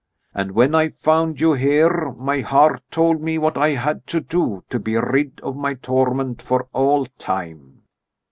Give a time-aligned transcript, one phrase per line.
[0.33, 4.63] And when I found you here, my heart told me what I had to do
[4.71, 7.83] to be rid of my torment for all time."